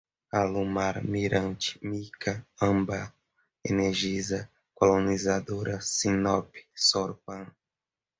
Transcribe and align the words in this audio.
Alumar, 0.39 1.03
Mirante, 1.03 1.77
Mika, 1.89 2.33
Âmbar, 2.67 3.13
Energisa, 3.63 4.39
Colonizadora, 4.73 5.79
Sinnop, 5.79 6.49
Sorpan 6.87 7.45